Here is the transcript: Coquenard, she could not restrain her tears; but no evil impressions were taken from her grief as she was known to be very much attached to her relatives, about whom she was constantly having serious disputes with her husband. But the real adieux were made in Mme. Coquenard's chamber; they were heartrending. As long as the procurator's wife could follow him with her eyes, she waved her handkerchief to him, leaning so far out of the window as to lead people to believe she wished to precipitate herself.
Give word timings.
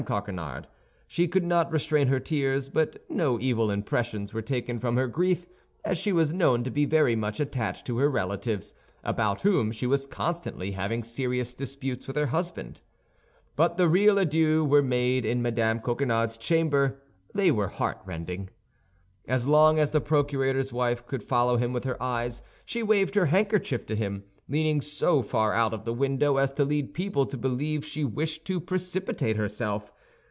Coquenard, 0.03 0.65
she 1.05 1.27
could 1.27 1.43
not 1.43 1.71
restrain 1.71 2.07
her 2.07 2.19
tears; 2.19 2.69
but 2.69 3.05
no 3.07 3.39
evil 3.39 3.69
impressions 3.69 4.33
were 4.33 4.41
taken 4.41 4.79
from 4.79 4.97
her 4.97 5.05
grief 5.05 5.45
as 5.85 5.95
she 5.95 6.11
was 6.11 6.33
known 6.33 6.63
to 6.63 6.71
be 6.71 6.85
very 6.85 7.15
much 7.15 7.39
attached 7.39 7.85
to 7.85 7.99
her 7.99 8.09
relatives, 8.09 8.73
about 9.03 9.41
whom 9.41 9.71
she 9.71 9.85
was 9.85 10.07
constantly 10.07 10.71
having 10.71 11.03
serious 11.03 11.53
disputes 11.53 12.07
with 12.07 12.15
her 12.15 12.25
husband. 12.25 12.81
But 13.55 13.77
the 13.77 13.87
real 13.87 14.17
adieux 14.17 14.63
were 14.65 14.81
made 14.81 15.23
in 15.23 15.43
Mme. 15.43 15.77
Coquenard's 15.81 16.35
chamber; 16.37 16.99
they 17.35 17.51
were 17.51 17.67
heartrending. 17.67 18.49
As 19.27 19.47
long 19.47 19.77
as 19.77 19.91
the 19.91 20.01
procurator's 20.01 20.73
wife 20.73 21.05
could 21.05 21.23
follow 21.23 21.57
him 21.57 21.73
with 21.73 21.83
her 21.83 22.01
eyes, 22.01 22.41
she 22.65 22.81
waved 22.81 23.13
her 23.13 23.27
handkerchief 23.27 23.85
to 23.85 23.95
him, 23.95 24.23
leaning 24.49 24.81
so 24.81 25.21
far 25.21 25.53
out 25.53 25.73
of 25.73 25.85
the 25.85 25.93
window 25.93 26.35
as 26.35 26.51
to 26.51 26.65
lead 26.65 26.93
people 26.93 27.25
to 27.25 27.37
believe 27.37 27.85
she 27.85 28.03
wished 28.03 28.43
to 28.43 28.59
precipitate 28.59 29.37
herself. 29.37 29.93